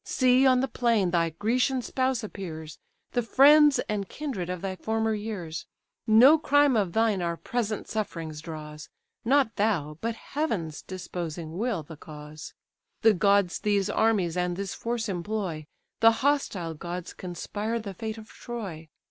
[0.03, 2.79] See on the plain thy Grecian spouse appears,
[3.11, 5.67] The friends and kindred of thy former years.
[6.07, 8.89] No crime of thine our present sufferings draws,
[9.23, 12.55] Not thou, but Heaven's disposing will, the cause
[13.03, 15.67] The gods these armies and this force employ,
[15.99, 18.89] The hostile gods conspire the fate of Troy.